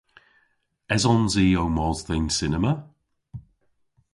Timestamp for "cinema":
2.39-2.71